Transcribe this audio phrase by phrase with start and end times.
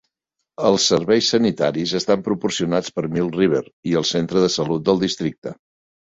[0.69, 3.63] Els serveis sanitaris estan proporcionats per Milk River
[3.93, 5.55] i el centre de salut del districte.